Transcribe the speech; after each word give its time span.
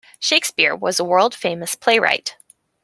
Shakespeare 0.19 0.75
was 0.75 0.99
a 0.99 1.03
world-famous 1.03 1.75
playwright. 1.75 2.35